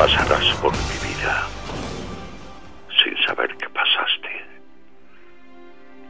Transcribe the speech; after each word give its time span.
Pasarás 0.00 0.56
por 0.62 0.72
mi 0.72 1.12
vida 1.12 1.46
sin 3.04 3.14
saber 3.26 3.54
que 3.58 3.68
pasaste. 3.68 4.46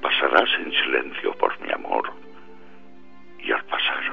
Pasarás 0.00 0.48
en 0.60 0.70
silencio 0.70 1.36
por 1.38 1.60
mi 1.60 1.72
amor 1.72 2.08
y 3.40 3.50
al 3.50 3.64
pasar 3.64 4.12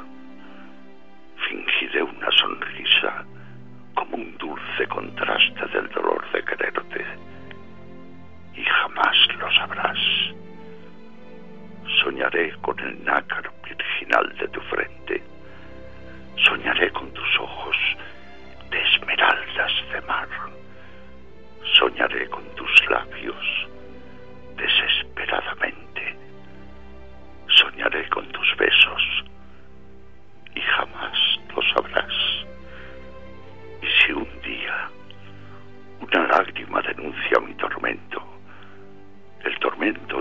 fingiré 1.48 2.02
una 2.02 2.32
sonrisa 2.32 3.24
como 3.94 4.16
un 4.16 4.36
dulce 4.40 4.88
contraste 4.88 5.68
del 5.68 5.88
dolor 5.90 6.26
de 6.32 6.44
quererte 6.44 7.06
y 8.56 8.64
jamás 8.64 9.16
lo 9.38 9.52
sabrás. 9.52 10.00
Soñaré 12.02 12.52
con 12.62 12.80
el 12.80 13.06
nácar 13.06 13.52
virginal 13.64 14.36
de 14.40 14.47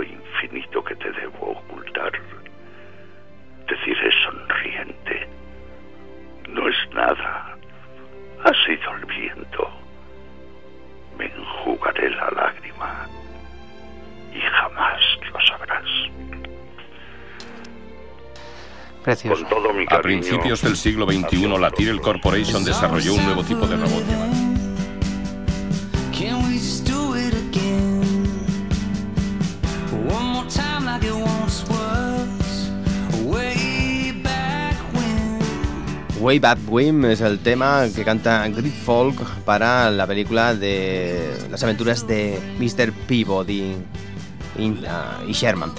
infinito 0.03 0.83
que 0.85 0.95
te 0.97 1.11
debo 1.13 1.53
ocultar, 1.53 2.13
deciré 3.69 4.11
sonriente, 4.25 5.29
no 6.49 6.69
es 6.69 6.77
nada, 6.95 7.57
ha 8.45 8.53
sido 8.65 8.95
el 8.97 9.05
viento, 9.07 9.71
me 11.19 11.27
enjugaré 11.27 12.11
la 12.11 12.31
lágrima 12.31 13.09
y 14.35 14.41
jamás 14.41 15.01
lo 15.33 15.41
sabrás. 15.41 15.85
Precioso. 19.03 19.43
Con 19.43 19.51
todo 19.51 19.73
mi 19.73 19.85
A 19.89 20.01
principios 20.01 20.63
del 20.63 20.77
siglo 20.77 21.07
XXI, 21.07 21.47
la 21.59 21.71
Tyrrell 21.71 22.01
Corporation 22.01 22.65
desarrolló 22.65 23.15
un 23.15 23.25
nuevo 23.25 23.45
tipo 23.45 23.67
de 23.67 23.77
robot 23.77 24.26
Way 36.27 36.41
Back 36.41 36.59
Wim 36.67 37.05
es 37.05 37.21
el 37.21 37.39
tema 37.39 37.87
que 37.95 38.03
canta 38.03 38.49
Grid 38.49 38.73
Folk 38.73 39.25
para 39.45 39.93
la 39.93 40.09
película 40.09 40.57
de 40.57 41.33
las 41.53 41.63
aventuras 41.63 42.05
de 42.09 42.37
Mr. 42.59 42.91
Peabody 43.07 43.77
ah, 44.89 45.21
y 45.25 45.33
Sherman. 45.33 45.71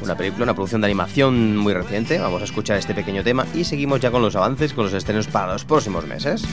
Una 0.00 0.16
película, 0.16 0.44
una 0.44 0.54
producción 0.54 0.82
de 0.82 0.86
animación 0.86 1.56
muy 1.56 1.74
reciente. 1.74 2.16
Vamos 2.20 2.42
a 2.42 2.44
escuchar 2.44 2.78
este 2.78 2.94
pequeño 2.94 3.24
tema 3.24 3.44
y 3.56 3.64
seguimos 3.64 3.98
ya 3.98 4.12
con 4.12 4.22
los 4.22 4.36
avances, 4.36 4.72
con 4.72 4.84
los 4.84 4.94
estrenos 4.94 5.26
para 5.26 5.54
los 5.54 5.64
próximos 5.64 6.06
meses. 6.06 6.44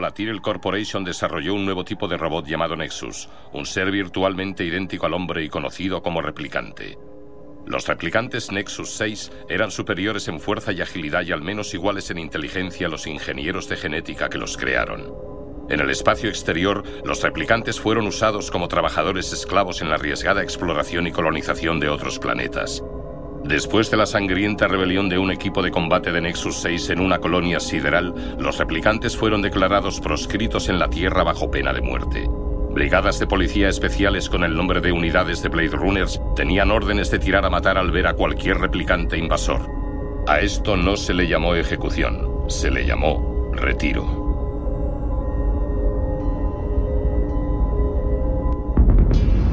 La 0.00 0.10
Tyrrell 0.10 0.40
Corporation 0.40 1.04
desarrolló 1.04 1.54
un 1.54 1.64
nuevo 1.64 1.84
tipo 1.84 2.08
de 2.08 2.16
robot 2.16 2.46
llamado 2.46 2.76
Nexus, 2.76 3.28
un 3.52 3.66
ser 3.66 3.90
virtualmente 3.90 4.64
idéntico 4.64 5.06
al 5.06 5.14
hombre 5.14 5.44
y 5.44 5.48
conocido 5.48 6.02
como 6.02 6.22
replicante. 6.22 6.98
Los 7.66 7.86
replicantes 7.86 8.50
Nexus 8.50 8.90
6 8.96 9.30
eran 9.48 9.70
superiores 9.70 10.26
en 10.28 10.40
fuerza 10.40 10.72
y 10.72 10.80
agilidad 10.80 11.22
y 11.22 11.32
al 11.32 11.42
menos 11.42 11.72
iguales 11.74 12.10
en 12.10 12.18
inteligencia 12.18 12.86
a 12.86 12.90
los 12.90 13.06
ingenieros 13.06 13.68
de 13.68 13.76
genética 13.76 14.28
que 14.28 14.38
los 14.38 14.56
crearon. 14.56 15.12
En 15.68 15.78
el 15.78 15.90
espacio 15.90 16.28
exterior, 16.28 16.82
los 17.04 17.22
replicantes 17.22 17.78
fueron 17.78 18.08
usados 18.08 18.50
como 18.50 18.66
trabajadores 18.66 19.32
esclavos 19.32 19.82
en 19.82 19.88
la 19.88 19.94
arriesgada 19.94 20.42
exploración 20.42 21.06
y 21.06 21.12
colonización 21.12 21.78
de 21.78 21.88
otros 21.88 22.18
planetas. 22.18 22.82
Después 23.44 23.90
de 23.90 23.96
la 23.96 24.06
sangrienta 24.06 24.68
rebelión 24.68 25.08
de 25.08 25.18
un 25.18 25.30
equipo 25.30 25.62
de 25.62 25.70
combate 25.70 26.12
de 26.12 26.20
Nexus 26.20 26.56
6 26.60 26.90
en 26.90 27.00
una 27.00 27.18
colonia 27.18 27.58
sideral, 27.58 28.36
los 28.38 28.58
replicantes 28.58 29.16
fueron 29.16 29.42
declarados 29.42 30.00
proscritos 30.00 30.68
en 30.68 30.78
la 30.78 30.88
Tierra 30.88 31.24
bajo 31.24 31.50
pena 31.50 31.72
de 31.72 31.80
muerte. 31.80 32.28
Brigadas 32.72 33.18
de 33.18 33.26
policía 33.26 33.68
especiales 33.68 34.28
con 34.28 34.44
el 34.44 34.54
nombre 34.54 34.80
de 34.80 34.92
unidades 34.92 35.42
de 35.42 35.48
Blade 35.48 35.70
Runners 35.70 36.20
tenían 36.36 36.70
órdenes 36.70 37.10
de 37.10 37.18
tirar 37.18 37.44
a 37.44 37.50
matar 37.50 37.78
al 37.78 37.90
ver 37.90 38.06
a 38.06 38.14
cualquier 38.14 38.58
replicante 38.58 39.18
invasor. 39.18 39.68
A 40.28 40.40
esto 40.40 40.76
no 40.76 40.96
se 40.96 41.14
le 41.14 41.26
llamó 41.26 41.54
ejecución, 41.54 42.44
se 42.48 42.70
le 42.70 42.86
llamó 42.86 43.50
retiro. 43.54 44.19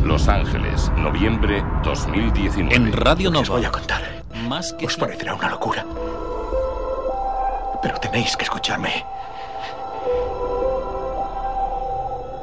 Los 0.07 0.29
Ángeles, 0.29 0.89
noviembre 0.95 1.61
2019. 1.83 2.73
En 2.73 2.93
Radio 2.93 3.29
que 3.29 3.39
os 3.39 3.49
Nova. 3.49 3.59
voy 3.59 3.67
a 3.67 3.71
contar 3.71 4.01
Más 4.47 4.71
que 4.71 4.85
os 4.85 4.95
parecerá 4.95 5.35
una 5.35 5.49
locura. 5.49 5.85
Pero 7.81 7.99
tenéis 7.99 8.37
que 8.37 8.45
escucharme. 8.45 9.03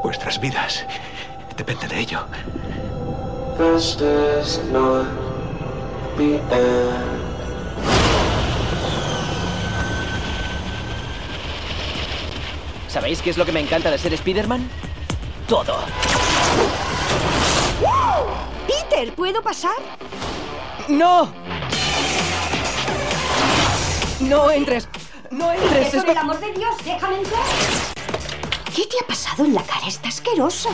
Vuestras 0.02 0.38
vidas 0.38 0.84
dependen 1.56 1.88
de 1.88 2.00
ello. 2.00 2.26
This 3.56 3.96
does 3.96 4.60
not 4.70 5.06
the 6.18 6.34
end. 6.34 7.24
¿Sabéis 12.88 13.22
qué 13.22 13.30
es 13.30 13.38
lo 13.38 13.46
que 13.46 13.52
me 13.52 13.60
encanta 13.60 13.90
de 13.90 13.96
ser 13.96 14.12
Spider-Man? 14.12 14.68
Todo. 15.48 15.78
Peter, 18.90 19.14
¿puedo 19.14 19.42
pasar? 19.42 19.74
¡No! 20.88 21.32
¡No 24.20 24.50
entres! 24.50 24.88
¡No 25.30 25.52
entres! 25.52 25.88
Por 25.90 26.00
espa- 26.04 26.10
el 26.12 26.18
amor 26.18 26.40
de 26.40 26.52
Dios, 26.52 26.74
déjame 26.84 27.18
entrar. 27.18 27.42
¿Qué 28.74 28.86
te 28.86 28.96
ha 29.02 29.06
pasado 29.06 29.44
en 29.44 29.54
la 29.54 29.62
cara? 29.62 29.86
Está 29.86 30.08
asquerosa. 30.08 30.70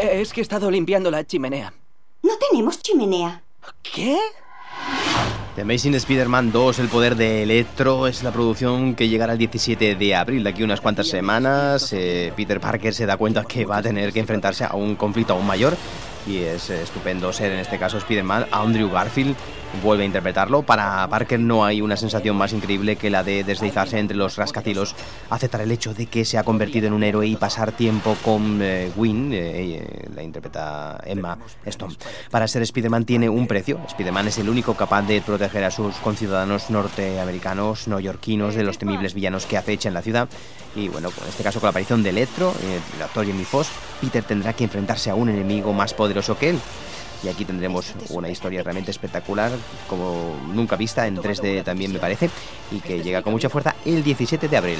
Es 0.00 0.32
que 0.32 0.40
he 0.40 0.42
estado 0.42 0.70
limpiando 0.70 1.10
la 1.10 1.26
chimenea. 1.26 1.72
No 2.22 2.32
tenemos 2.38 2.80
chimenea. 2.80 3.42
¿Qué? 3.82 4.18
The 5.56 5.62
Amazing 5.62 5.96
Spider-Man 5.96 6.52
2, 6.52 6.78
El 6.78 6.88
Poder 6.88 7.16
de 7.16 7.42
Electro, 7.42 8.06
es 8.06 8.22
la 8.22 8.30
producción 8.30 8.94
que 8.94 9.08
llegará 9.08 9.32
el 9.32 9.38
17 9.38 9.96
de 9.96 10.14
abril, 10.14 10.44
de 10.44 10.50
aquí 10.50 10.62
unas 10.62 10.80
cuantas 10.80 11.08
semanas. 11.08 11.92
Eh, 11.92 12.32
Peter 12.36 12.60
Parker 12.60 12.94
se 12.94 13.04
da 13.04 13.16
cuenta 13.16 13.42
que 13.42 13.64
va 13.64 13.78
a 13.78 13.82
tener 13.82 14.12
que 14.12 14.20
enfrentarse 14.20 14.64
a 14.64 14.76
un 14.76 14.94
conflicto 14.94 15.32
aún 15.32 15.46
mayor 15.46 15.76
y 16.24 16.38
es 16.38 16.70
estupendo 16.70 17.32
ser 17.32 17.50
en 17.50 17.58
este 17.58 17.78
caso 17.78 17.98
Spider-Man. 17.98 18.46
Andrew 18.52 18.90
Garfield 18.90 19.34
vuelve 19.82 20.04
a 20.04 20.06
interpretarlo. 20.06 20.62
Para 20.62 21.06
Parker 21.08 21.40
no 21.40 21.64
hay 21.64 21.80
una 21.80 21.96
sensación 21.96 22.36
más 22.36 22.52
increíble 22.52 22.96
que 22.96 23.10
la 23.10 23.22
de 23.22 23.44
deslizarse 23.44 23.98
entre 23.98 24.16
los 24.16 24.36
rascacielos, 24.36 24.94
aceptar 25.30 25.60
el 25.60 25.70
hecho 25.70 25.94
de 25.94 26.06
que 26.06 26.24
se 26.24 26.38
ha 26.38 26.42
convertido 26.42 26.86
en 26.86 26.92
un 26.92 27.02
héroe 27.02 27.26
y 27.26 27.36
pasar 27.36 27.72
tiempo 27.72 28.16
con 28.24 28.60
eh, 28.62 28.90
Gwen, 28.94 29.32
eh, 29.32 29.76
eh, 29.76 30.08
la 30.14 30.22
interpreta 30.22 31.00
Emma 31.04 31.38
Stone. 31.64 31.94
Para 32.30 32.48
ser 32.48 32.62
Spider-Man 32.62 33.04
tiene 33.04 33.28
un 33.28 33.46
precio. 33.46 33.80
Spider-Man 33.88 34.28
es 34.28 34.38
el 34.38 34.48
único 34.48 34.74
capaz 34.74 35.02
de 35.02 35.20
proteger 35.20 35.64
a 35.64 35.70
sus 35.70 35.94
conciudadanos 35.96 36.70
norteamericanos, 36.70 37.88
neoyorquinos, 37.88 38.54
de 38.54 38.64
los 38.64 38.78
temibles 38.78 39.14
villanos 39.14 39.46
que 39.46 39.56
acechan 39.56 39.94
la 39.94 40.02
ciudad. 40.02 40.28
Y 40.74 40.88
bueno, 40.88 41.10
en 41.20 41.28
este 41.28 41.42
caso 41.42 41.60
con 41.60 41.66
la 41.66 41.70
aparición 41.70 42.02
de 42.02 42.10
Electro, 42.10 42.52
eh, 42.62 42.80
el 42.96 43.02
actor 43.02 43.26
Jamie 43.26 43.44
Foxx, 43.44 43.70
Peter 44.00 44.22
tendrá 44.22 44.52
que 44.52 44.64
enfrentarse 44.64 45.10
a 45.10 45.14
un 45.14 45.28
enemigo 45.28 45.72
más 45.72 45.94
poderoso 45.94 46.38
que 46.38 46.50
él. 46.50 46.58
Y 47.22 47.28
aquí 47.28 47.44
tendremos 47.44 47.92
una 48.08 48.28
historia 48.28 48.62
realmente 48.62 48.90
espectacular, 48.90 49.52
como 49.88 50.36
nunca 50.48 50.76
vista, 50.76 51.06
en 51.06 51.16
3D 51.16 51.62
también 51.64 51.92
me 51.92 51.98
parece, 51.98 52.30
y 52.70 52.80
que 52.80 53.02
llega 53.02 53.22
con 53.22 53.32
mucha 53.32 53.50
fuerza 53.50 53.74
el 53.84 54.02
17 54.02 54.48
de 54.48 54.56
abril. 54.56 54.78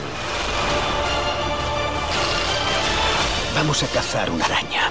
Vamos 3.54 3.82
a 3.82 3.86
cazar 3.88 4.30
una 4.30 4.44
araña. 4.46 4.90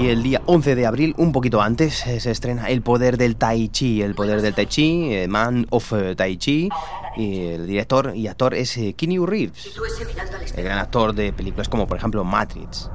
Y 0.00 0.08
el 0.08 0.22
día 0.22 0.40
11 0.46 0.76
de 0.76 0.86
abril, 0.86 1.14
un 1.18 1.30
poquito 1.30 1.60
antes, 1.60 2.06
eh, 2.06 2.20
se 2.20 2.30
estrena 2.30 2.70
El 2.70 2.80
Poder 2.80 3.18
del 3.18 3.36
Tai 3.36 3.68
Chi. 3.68 4.00
El 4.00 4.14
Poder 4.14 4.40
del 4.40 4.54
Tai 4.54 4.64
Chi, 4.64 5.14
eh, 5.14 5.28
Man 5.28 5.66
of 5.68 5.92
eh, 5.92 6.14
Tai 6.16 6.38
Chi. 6.38 6.70
Y 7.16 7.48
el 7.48 7.66
director 7.66 8.12
y 8.16 8.26
actor 8.26 8.54
es 8.54 8.78
Keanu 8.96 9.26
Reeves, 9.26 9.76
el 10.56 10.64
gran 10.64 10.78
actor 10.78 11.12
de 11.12 11.32
películas 11.32 11.68
como 11.68 11.86
por 11.86 11.98
ejemplo 11.98 12.24
Matrix. 12.24 12.88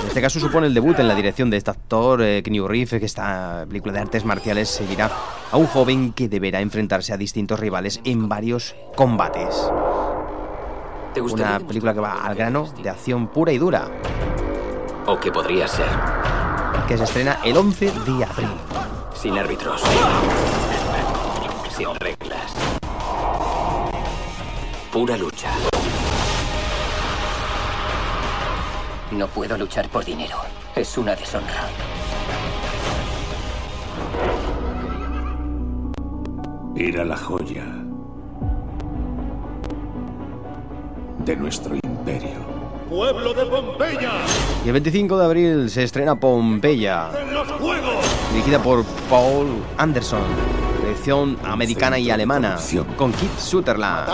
En 0.00 0.08
este 0.08 0.20
caso 0.20 0.40
supone 0.40 0.66
el 0.66 0.74
debut 0.74 0.98
en 0.98 1.06
la 1.06 1.14
dirección 1.14 1.48
de 1.48 1.58
este 1.58 1.70
actor, 1.70 2.22
eh, 2.22 2.42
Keanu 2.42 2.66
Reeves, 2.66 2.98
que 2.98 3.06
esta 3.06 3.66
película 3.68 3.92
de 3.92 4.00
artes 4.00 4.24
marciales 4.24 4.68
seguirá 4.68 5.10
a 5.52 5.56
un 5.56 5.66
joven 5.66 6.12
que 6.12 6.28
deberá 6.28 6.60
enfrentarse 6.60 7.12
a 7.12 7.16
distintos 7.16 7.60
rivales 7.60 8.00
en 8.04 8.28
varios 8.28 8.74
combates. 8.96 9.70
Una 11.20 11.60
película 11.60 11.94
que 11.94 12.00
va 12.00 12.24
al 12.24 12.34
grano, 12.34 12.72
de 12.82 12.90
acción 12.90 13.28
pura 13.28 13.52
y 13.52 13.58
dura, 13.58 13.90
O 15.06 15.18
que 15.20 15.30
podría 15.30 15.68
ser. 15.68 15.86
que 16.88 16.98
se 16.98 17.04
estrena 17.04 17.38
el 17.44 17.56
11 17.56 17.86
de 17.86 18.24
abril. 18.24 18.50
Sin 19.14 19.38
árbitros. 19.38 19.82
Sin 21.70 21.94
reglas. 21.96 22.54
Pura 24.92 25.16
lucha. 25.16 25.50
No 29.12 29.28
puedo 29.28 29.56
luchar 29.56 29.88
por 29.88 30.04
dinero. 30.04 30.38
Es 30.74 30.98
una 30.98 31.14
deshonra. 31.14 31.68
Era 36.76 37.04
la 37.04 37.16
joya 37.16 37.64
de 41.24 41.36
nuestro 41.36 41.74
imperio. 41.74 42.55
¡Pueblo 42.88 43.34
de 43.34 43.46
Pompeya! 43.46 44.12
Y 44.64 44.68
el 44.68 44.72
25 44.72 45.18
de 45.18 45.24
abril 45.24 45.70
se 45.70 45.82
estrena 45.82 46.18
Pompeya, 46.18 47.10
¡En 47.20 47.34
los 47.34 47.48
juegos! 47.52 48.04
dirigida 48.32 48.62
por 48.62 48.84
Paul 49.10 49.48
Anderson, 49.76 50.22
dirección 50.82 51.36
americana 51.44 51.98
y 51.98 52.10
alemana, 52.10 52.56
con 52.96 53.12
Keith 53.12 53.38
Sutherland, 53.38 54.08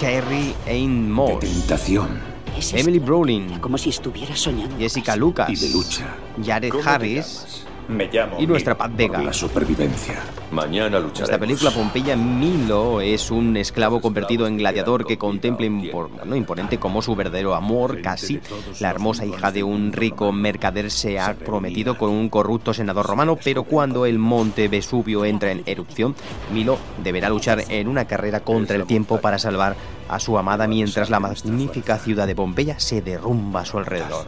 Carrie 0.00 0.54
Ann 0.68 1.10
Moss, 1.10 1.40
Tentación 1.40 2.30
Emily 2.72 2.98
Brolin, 2.98 3.58
Como 3.58 3.78
si 3.78 3.90
estuviera 3.90 4.36
soñando. 4.36 4.76
Jessica 4.76 5.16
Lucas, 5.16 5.48
y 5.50 5.56
de 5.56 5.72
lucha. 5.72 6.14
Jared 6.44 6.70
¿Cómo 6.70 6.82
te 6.82 6.88
Harris 6.90 7.64
Me 7.90 8.06
llamo 8.06 8.36
y 8.38 8.46
nuestra 8.46 8.74
Vega. 8.74 9.18
por 9.18 9.24
La 9.26 9.32
supervivencia. 9.32 10.14
Mañana 10.52 10.98
lucharemos. 11.00 11.28
Esta 11.28 11.38
película 11.38 11.70
Pompeya 11.72 12.14
Milo 12.16 13.00
es 13.00 13.30
un 13.30 13.56
esclavo 13.56 14.00
convertido 14.00 14.46
en 14.46 14.58
gladiador 14.58 15.04
que 15.06 15.18
contempla 15.18 15.66
impor- 15.66 16.08
no, 16.24 16.36
imponente 16.36 16.78
como 16.78 17.02
su 17.02 17.16
verdadero 17.16 17.54
amor, 17.54 18.00
casi 18.00 18.40
la 18.78 18.90
hermosa 18.90 19.26
hija 19.26 19.50
de 19.50 19.62
un 19.64 19.92
rico 19.92 20.30
mercader 20.32 20.90
se 20.90 21.18
ha 21.18 21.34
prometido 21.34 21.98
con 21.98 22.10
un 22.10 22.28
corrupto 22.28 22.72
senador 22.72 23.06
romano, 23.06 23.36
pero 23.42 23.64
cuando 23.64 24.06
el 24.06 24.18
monte 24.18 24.68
Vesubio 24.68 25.24
entra 25.24 25.50
en 25.50 25.62
erupción, 25.66 26.14
Milo 26.52 26.78
deberá 27.02 27.28
luchar 27.28 27.64
en 27.68 27.88
una 27.88 28.04
carrera 28.04 28.40
contra 28.40 28.76
el 28.76 28.86
tiempo 28.86 29.20
para 29.20 29.38
salvar 29.38 29.74
a 30.08 30.20
su 30.20 30.38
amada 30.38 30.66
mientras 30.68 31.10
la 31.10 31.20
magnífica 31.20 31.98
ciudad 31.98 32.26
de 32.26 32.34
Pompeya 32.36 32.78
se 32.78 33.02
derrumba 33.02 33.60
a 33.60 33.64
su 33.64 33.78
alrededor. 33.78 34.26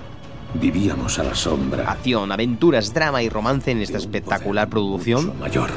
Vivíamos 0.54 1.18
a 1.18 1.24
la 1.24 1.34
sombra. 1.34 1.90
Acción, 1.90 2.30
aventuras, 2.30 2.92
drama 2.92 3.22
y 3.22 3.28
romance 3.28 3.70
en 3.70 3.80
esta 3.80 3.98
espectacular 3.98 4.68
producción 4.68 5.38
Mayor. 5.40 5.70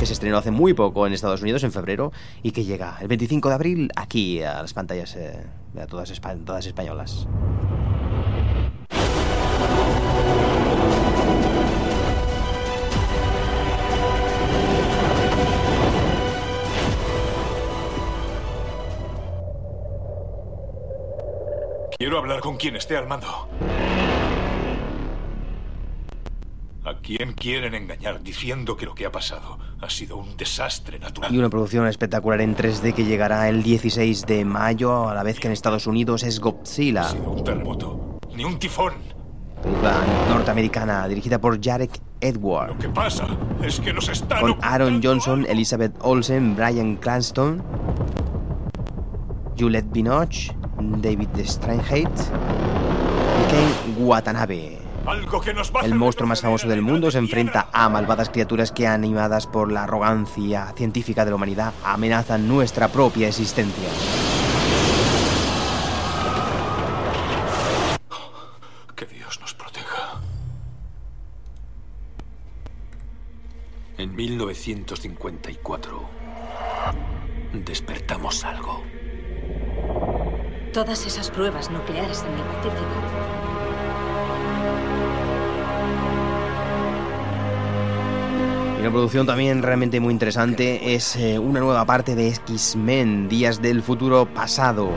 que 0.00 0.06
se 0.06 0.14
estrenó 0.14 0.38
hace 0.38 0.50
muy 0.50 0.74
poco 0.74 1.06
en 1.06 1.12
Estados 1.12 1.42
Unidos, 1.42 1.62
en 1.62 1.70
febrero, 1.72 2.10
y 2.42 2.50
que 2.50 2.64
llega 2.64 2.98
el 3.00 3.08
25 3.08 3.48
de 3.48 3.54
abril 3.54 3.90
aquí 3.94 4.42
a 4.42 4.62
las 4.62 4.74
pantallas 4.74 5.14
eh, 5.14 5.46
de 5.74 5.86
todas, 5.86 6.12
todas 6.44 6.66
españolas. 6.66 7.28
Quiero 22.02 22.18
hablar 22.18 22.40
con 22.40 22.56
quien 22.56 22.74
esté 22.74 22.96
al 22.96 23.06
mando. 23.06 23.48
¿A 26.84 26.94
quién 27.00 27.32
quieren 27.34 27.76
engañar 27.76 28.20
diciendo 28.24 28.76
que 28.76 28.86
lo 28.86 28.94
que 28.96 29.06
ha 29.06 29.12
pasado 29.12 29.56
ha 29.80 29.88
sido 29.88 30.16
un 30.16 30.36
desastre 30.36 30.98
natural? 30.98 31.32
Y 31.32 31.38
una 31.38 31.48
producción 31.48 31.86
espectacular 31.86 32.40
en 32.40 32.56
3D 32.56 32.92
que 32.92 33.04
llegará 33.04 33.48
el 33.48 33.62
16 33.62 34.26
de 34.26 34.44
mayo, 34.44 35.08
a 35.08 35.14
la 35.14 35.22
vez 35.22 35.38
que 35.38 35.46
en 35.46 35.52
Estados 35.52 35.86
Unidos 35.86 36.24
es 36.24 36.40
Godzilla. 36.40 37.12
Un 37.12 37.44
terremoto, 37.44 38.18
ni 38.34 38.42
un 38.42 38.58
tifón. 38.58 38.94
película 39.62 39.94
norteamericana 40.28 41.06
dirigida 41.06 41.40
por 41.40 41.64
Jarek 41.64 42.00
Edward. 42.20 42.78
¿Qué 42.78 42.88
pasa? 42.88 43.28
Es 43.62 43.78
que 43.78 43.92
nos 43.92 44.08
están... 44.08 44.40
Con 44.40 44.58
Aaron 44.60 45.00
Johnson, 45.00 45.46
Elizabeth 45.48 45.94
Olsen, 46.00 46.56
Brian 46.56 46.96
Cranston, 46.96 47.62
Juliette 49.56 49.92
Binoche, 49.92 50.52
David 50.82 51.28
Steinheit 51.44 52.08
y 52.08 53.50
Ken 53.50 53.96
Watanabe. 53.98 54.78
El 55.82 55.94
monstruo 55.94 56.28
más 56.28 56.40
famoso 56.40 56.68
del 56.68 56.80
mundo 56.80 57.10
se 57.10 57.18
enfrenta 57.18 57.68
a 57.72 57.88
malvadas 57.88 58.30
criaturas 58.30 58.70
que, 58.70 58.86
animadas 58.86 59.46
por 59.46 59.72
la 59.72 59.84
arrogancia 59.84 60.72
científica 60.76 61.24
de 61.24 61.30
la 61.30 61.36
humanidad, 61.36 61.72
amenazan 61.84 62.46
nuestra 62.46 62.88
propia 62.88 63.28
existencia. 63.28 63.88
Que 68.94 69.06
Dios 69.06 69.40
nos 69.40 69.54
proteja. 69.54 70.20
En 73.98 74.14
1954 74.14 76.08
despertamos 77.52 78.44
algo. 78.44 78.82
Todas 80.72 81.06
esas 81.06 81.30
pruebas 81.30 81.70
nucleares 81.70 82.22
en 82.22 82.32
el 82.32 82.40
Pacífico. 82.46 82.86
Y 88.78 88.80
una 88.80 88.90
producción 88.90 89.26
también 89.26 89.62
realmente 89.62 90.00
muy 90.00 90.14
interesante 90.14 90.94
es 90.94 91.14
eh, 91.16 91.38
una 91.38 91.60
nueva 91.60 91.84
parte 91.84 92.14
de 92.14 92.28
X-Men, 92.28 93.28
Días 93.28 93.60
del 93.60 93.82
Futuro 93.82 94.24
Pasado, 94.24 94.88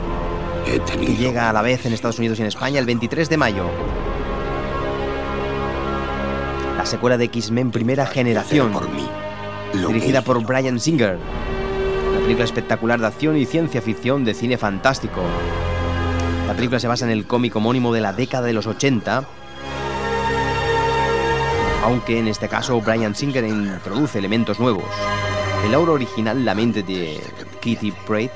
que 0.64 1.14
llega 1.14 1.50
a 1.50 1.52
la 1.52 1.60
vez 1.60 1.84
en 1.84 1.92
Estados 1.92 2.18
Unidos 2.18 2.38
y 2.38 2.42
en 2.42 2.48
España 2.48 2.78
el 2.78 2.86
23 2.86 3.28
de 3.28 3.36
mayo. 3.36 3.64
La 6.78 6.86
secuela 6.86 7.18
de 7.18 7.26
X-Men 7.26 7.70
Primera 7.70 8.06
Generación, 8.06 8.72
dirigida 9.74 10.22
por 10.22 10.42
Brian 10.42 10.80
Singer. 10.80 11.18
Una 12.16 12.24
película 12.24 12.44
espectacular 12.46 12.98
de 12.98 13.06
acción 13.06 13.36
y 13.36 13.44
ciencia 13.44 13.82
ficción 13.82 14.24
de 14.24 14.32
cine 14.32 14.56
fantástico. 14.56 15.20
La 16.46 16.54
película 16.54 16.80
se 16.80 16.88
basa 16.88 17.04
en 17.04 17.10
el 17.10 17.26
cómic 17.26 17.54
homónimo 17.54 17.92
de 17.92 18.00
la 18.00 18.14
década 18.14 18.46
de 18.46 18.54
los 18.54 18.66
80, 18.66 19.24
aunque 21.84 22.18
en 22.18 22.26
este 22.26 22.48
caso 22.48 22.80
Brian 22.80 23.14
Singer 23.14 23.44
introduce 23.44 24.18
elementos 24.18 24.58
nuevos. 24.58 24.86
El 25.66 25.74
aura 25.74 25.92
original, 25.92 26.42
la 26.44 26.54
mente 26.54 26.82
de 26.82 27.20
Kitty 27.60 27.92
Pryde, 27.92 28.32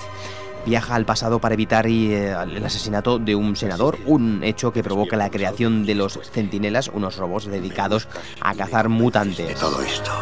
viaja 0.66 0.94
al 0.94 1.06
pasado 1.06 1.40
para 1.40 1.54
evitar 1.54 1.86
eh, 1.86 2.32
el 2.32 2.64
asesinato 2.64 3.18
de 3.18 3.34
un 3.34 3.56
senador, 3.56 3.98
un 4.04 4.44
hecho 4.44 4.72
que 4.72 4.84
provoca 4.84 5.16
la 5.16 5.30
creación 5.30 5.86
de 5.86 5.94
los 5.94 6.20
centinelas, 6.30 6.88
unos 6.88 7.16
robots 7.16 7.46
dedicados 7.46 8.08
a 8.42 8.54
cazar 8.54 8.90
mutantes. 8.90 9.58
Todo 9.58 9.80
esto. 9.80 10.12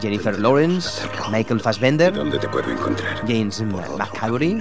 Jennifer 0.00 0.38
Lawrence, 0.38 1.06
Michael 1.30 1.60
Fassbender, 1.60 2.12
¿Dónde 2.14 2.38
te 2.38 2.48
puedo 2.48 2.70
encontrar? 2.70 3.18
James 3.26 3.62
McAvoy, 3.62 4.60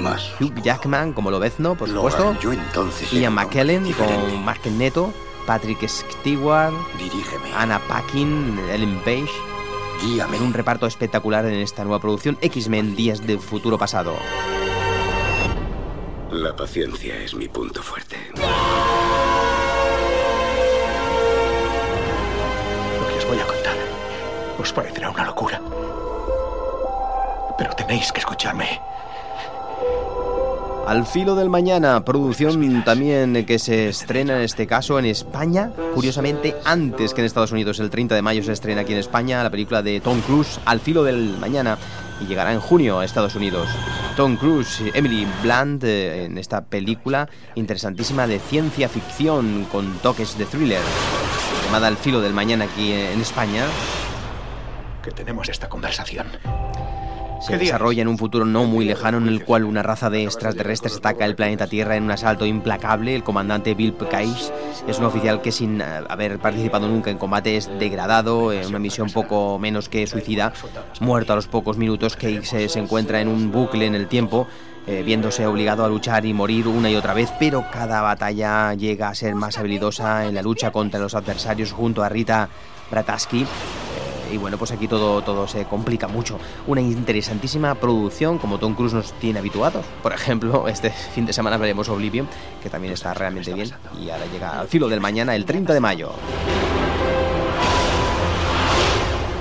Más. 0.00 0.30
Hugh 0.40 0.62
Jackman 0.62 1.12
como 1.12 1.30
Lobezno, 1.30 1.74
por 1.74 1.88
Lo 1.88 1.96
supuesto, 1.96 2.30
haré 2.30 2.38
yo 2.40 2.52
entonces. 2.52 3.10
Ian 3.12 3.34
McKellen 3.34 3.84
diferente. 3.84 4.14
con 4.32 4.44
Mark 4.44 4.60
Neto, 4.76 5.12
Patrick 5.46 5.86
Stewart, 5.88 6.74
Dirígeme. 6.98 7.52
Anna 7.56 7.80
Paquin, 7.88 8.58
Ellen 8.70 8.98
Page, 9.00 9.30
Guíame. 10.02 10.36
en 10.36 10.42
un 10.42 10.52
reparto 10.52 10.86
espectacular 10.86 11.44
en 11.46 11.54
esta 11.54 11.82
nueva 11.84 12.00
producción 12.00 12.36
X-Men 12.40 12.94
Días 12.94 13.26
del 13.26 13.38
Futuro 13.40 13.78
Pasado. 13.78 14.14
La 16.30 16.54
paciencia 16.54 17.16
es 17.16 17.34
mi 17.34 17.48
punto 17.48 17.82
fuerte. 17.82 18.16
Os 24.68 24.74
parecerá 24.74 25.08
una 25.08 25.24
locura. 25.24 25.62
Pero 27.56 27.72
tenéis 27.74 28.12
que 28.12 28.20
escucharme. 28.20 28.68
Al 30.86 31.06
filo 31.06 31.34
del 31.34 31.48
mañana, 31.48 32.04
producción 32.04 32.84
también 32.84 33.46
que 33.46 33.58
se 33.58 33.88
estrena 33.88 34.36
en 34.36 34.42
este 34.42 34.66
caso 34.66 34.98
en 34.98 35.06
España, 35.06 35.72
curiosamente 35.94 36.54
antes 36.64 37.14
que 37.14 37.22
en 37.22 37.26
Estados 37.26 37.52
Unidos. 37.52 37.80
El 37.80 37.88
30 37.88 38.14
de 38.14 38.22
mayo 38.22 38.42
se 38.42 38.52
estrena 38.52 38.82
aquí 38.82 38.92
en 38.92 38.98
España 38.98 39.42
la 39.42 39.50
película 39.50 39.82
de 39.82 40.00
Tom 40.00 40.20
Cruise, 40.20 40.60
Al 40.66 40.80
filo 40.80 41.02
del 41.02 41.38
mañana, 41.38 41.78
y 42.20 42.26
llegará 42.26 42.52
en 42.52 42.60
junio 42.60 42.98
a 42.98 43.06
Estados 43.06 43.34
Unidos. 43.34 43.68
Tom 44.16 44.36
Cruise, 44.36 44.82
Emily 44.92 45.26
Blunt 45.42 45.84
eh, 45.84 46.24
en 46.24 46.36
esta 46.36 46.62
película 46.62 47.28
interesantísima 47.54 48.26
de 48.26 48.38
ciencia 48.38 48.88
ficción 48.88 49.66
con 49.72 49.98
toques 49.98 50.36
de 50.36 50.44
thriller, 50.44 50.82
llamada 51.64 51.86
Al 51.86 51.96
filo 51.96 52.20
del 52.20 52.34
mañana 52.34 52.66
aquí 52.66 52.92
en 52.92 53.20
España. 53.20 53.64
Que 55.02 55.10
tenemos 55.10 55.48
esta 55.48 55.68
conversación. 55.68 56.26
se 57.40 57.52
¿Qué 57.52 57.58
día 57.58 57.66
desarrolla 57.66 58.02
en 58.02 58.08
un 58.08 58.18
futuro 58.18 58.44
no 58.44 58.64
muy 58.64 58.84
lejano 58.84 59.18
en 59.18 59.28
el 59.28 59.44
cual 59.44 59.64
una 59.64 59.82
raza 59.82 60.10
de 60.10 60.24
extraterrestres 60.24 60.96
ataca 60.96 61.24
el 61.24 61.36
planeta 61.36 61.66
Tierra 61.68 61.96
en 61.96 62.02
un 62.02 62.10
asalto 62.10 62.44
implacable. 62.46 63.14
El 63.14 63.22
comandante 63.22 63.74
Bill 63.74 63.92
Pekais 63.92 64.52
es 64.88 64.98
un 64.98 65.04
oficial 65.04 65.40
que 65.40 65.52
sin 65.52 65.80
eh, 65.80 65.84
haber 66.08 66.38
participado 66.40 66.88
nunca 66.88 67.10
en 67.10 67.18
combate 67.18 67.56
es 67.56 67.70
degradado 67.78 68.52
en 68.52 68.66
una 68.66 68.80
misión 68.80 69.10
poco 69.10 69.58
menos 69.58 69.88
que 69.88 70.06
suicida, 70.06 70.52
muerto 71.00 71.32
a 71.32 71.36
los 71.36 71.46
pocos 71.46 71.76
minutos 71.76 72.16
que 72.16 72.42
se, 72.44 72.68
se 72.68 72.78
encuentra 72.80 73.20
en 73.20 73.28
un 73.28 73.52
bucle 73.52 73.86
en 73.86 73.94
el 73.94 74.08
tiempo. 74.08 74.46
eh, 74.88 75.02
viéndose 75.02 75.46
obligado 75.46 75.84
a 75.84 75.88
luchar 75.88 76.24
y 76.24 76.32
morir 76.32 76.66
una 76.66 76.90
y 76.90 76.96
otra 76.96 77.12
vez, 77.12 77.30
pero 77.38 77.66
cada 77.70 78.00
batalla 78.00 78.72
llega 78.72 79.10
a 79.10 79.14
ser 79.14 79.34
más 79.34 79.58
habilidosa 79.58 80.26
en 80.26 80.34
la 80.34 80.40
lucha 80.40 80.70
contra 80.70 80.98
los 80.98 81.14
adversarios 81.14 81.72
junto 81.72 82.02
a 82.02 82.08
Rita 82.08 82.48
Brataski. 82.90 83.46
Y 84.32 84.36
bueno, 84.36 84.58
pues 84.58 84.72
aquí 84.72 84.88
todo, 84.88 85.22
todo 85.22 85.46
se 85.48 85.64
complica 85.64 86.08
mucho. 86.08 86.38
Una 86.66 86.80
interesantísima 86.80 87.74
producción 87.74 88.38
como 88.38 88.58
Tom 88.58 88.74
Cruise 88.74 88.94
nos 88.94 89.12
tiene 89.14 89.38
habituados. 89.38 89.84
Por 90.02 90.12
ejemplo, 90.12 90.68
este 90.68 90.90
fin 90.90 91.26
de 91.26 91.32
semana 91.32 91.56
veremos 91.56 91.88
Oblivion, 91.88 92.28
que 92.62 92.70
también 92.70 92.94
está 92.94 93.14
realmente 93.14 93.52
bien. 93.52 93.70
Y 94.00 94.10
ahora 94.10 94.26
llega 94.26 94.60
al 94.60 94.68
filo 94.68 94.88
del 94.88 95.00
mañana, 95.00 95.34
el 95.34 95.44
30 95.44 95.74
de 95.74 95.80
mayo. 95.80 96.12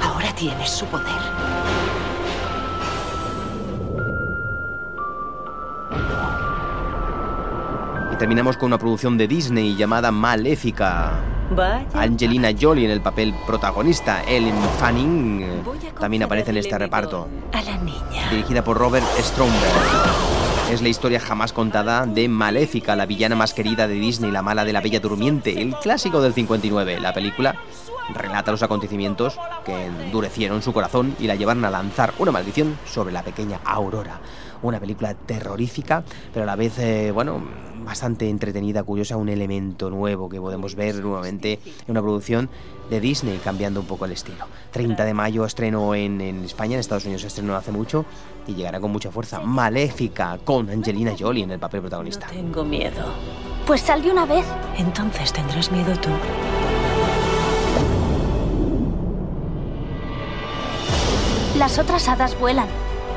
Ahora 0.01 0.33
tienes 0.35 0.69
su 0.69 0.85
poder. 0.85 1.05
Y 8.13 8.17
terminamos 8.17 8.57
con 8.57 8.67
una 8.67 8.77
producción 8.77 9.17
de 9.17 9.27
Disney 9.27 9.75
llamada 9.75 10.11
Maléfica. 10.11 11.36
Vaya. 11.51 11.87
Angelina 11.93 12.49
Jolie 12.59 12.85
en 12.85 12.91
el 12.91 13.01
papel 13.01 13.33
protagonista. 13.45 14.23
Ellen 14.23 14.55
Fanning 14.79 15.41
eh, 15.41 15.91
también 15.99 16.23
aparece 16.23 16.51
en 16.51 16.57
este 16.57 16.77
reparto. 16.77 17.27
A 17.53 17.61
la 17.61 17.77
niña. 17.77 18.29
dirigida 18.29 18.63
por 18.63 18.77
Robert 18.77 19.05
Stromberg. 19.19 20.27
Es 20.71 20.81
la 20.81 20.89
historia 20.89 21.21
jamás 21.21 21.53
contada 21.53 22.05
de 22.05 22.27
Maléfica, 22.27 22.97
la 22.97 23.05
villana 23.05 23.37
más 23.37 23.53
querida 23.53 23.87
de 23.87 23.93
Disney, 23.93 24.31
la 24.31 24.41
mala 24.41 24.65
de 24.65 24.73
la 24.73 24.81
Bella 24.81 24.99
Durmiente, 24.99 25.61
el 25.61 25.73
clásico 25.75 26.19
del 26.19 26.33
59. 26.33 26.99
La 26.99 27.13
película 27.13 27.55
relata 28.13 28.51
los 28.51 28.63
acontecimientos 28.63 29.39
que 29.65 29.85
endurecieron 29.85 30.61
su 30.61 30.73
corazón 30.73 31.15
y 31.19 31.27
la 31.27 31.35
llevaron 31.35 31.63
a 31.63 31.69
lanzar 31.69 32.13
una 32.19 32.31
maldición 32.31 32.77
sobre 32.85 33.13
la 33.13 33.23
pequeña 33.23 33.61
Aurora. 33.63 34.19
Una 34.61 34.79
película 34.79 35.13
terrorífica, 35.13 36.03
pero 36.33 36.43
a 36.43 36.47
la 36.47 36.55
vez, 36.57 36.77
eh, 36.79 37.11
bueno, 37.11 37.41
bastante 37.87 38.29
entretenida, 38.29 38.83
curiosa, 38.83 39.15
un 39.15 39.29
elemento 39.29 39.89
nuevo 39.89 40.27
que 40.27 40.41
podemos 40.41 40.75
ver 40.75 40.95
nuevamente 40.95 41.53
en 41.63 41.91
una 41.91 42.01
producción 42.01 42.49
de 42.89 42.99
Disney, 42.99 43.39
cambiando 43.41 43.79
un 43.79 43.85
poco 43.87 44.03
el 44.05 44.11
estilo. 44.11 44.45
30 44.71 45.05
de 45.05 45.13
mayo 45.13 45.45
estreno 45.45 45.95
en, 45.95 46.19
en 46.19 46.43
España, 46.43 46.73
en 46.73 46.81
Estados 46.81 47.05
Unidos 47.05 47.23
estrenó 47.23 47.55
hace 47.55 47.71
mucho 47.71 48.05
y 48.45 48.55
llegará 48.55 48.81
con 48.81 48.91
mucha 48.91 49.09
fuerza. 49.09 49.39
Maléfica, 49.39 50.37
con 50.43 50.69
Angelina 50.69 51.13
Jolie 51.17 51.43
en 51.45 51.51
el 51.51 51.59
papel 51.59 51.79
protagonista. 51.79 52.27
Tengo 52.27 52.65
miedo. 52.65 53.05
Pues 53.65 53.81
sal 53.81 54.01
de 54.01 54.11
una 54.11 54.25
vez. 54.25 54.45
Entonces 54.77 55.31
tendrás 55.31 55.71
miedo 55.71 55.93
tú. 55.99 56.09
Las 61.57 61.79
otras 61.79 62.07
hadas 62.09 62.37
vuelan. 62.37 62.67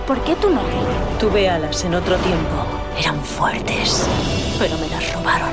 ¿Por 0.07 0.23
qué 0.23 0.35
tú 0.37 0.49
no? 0.49 0.61
Tuve 1.19 1.49
alas 1.49 1.85
en 1.85 1.95
otro 1.95 2.17
tiempo. 2.17 2.67
Eran 2.99 3.21
fuertes, 3.23 4.09
pero 4.61 4.77
me 4.77 4.89
las 4.89 5.15
robaron. 5.15 5.53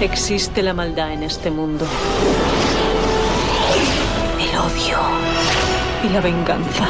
Existe 0.00 0.62
la 0.62 0.72
maldad 0.72 1.12
en 1.12 1.24
este 1.24 1.50
mundo. 1.50 1.84
El 4.38 4.58
odio 4.58 4.98
y 6.04 6.08
la 6.10 6.20
venganza. 6.20 6.86